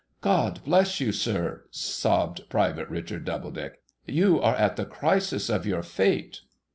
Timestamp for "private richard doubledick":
2.49-3.83